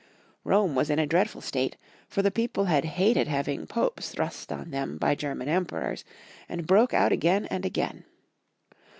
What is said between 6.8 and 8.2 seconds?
out again and again.